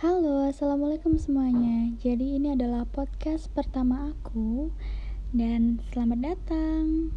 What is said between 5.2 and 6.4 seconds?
dan selamat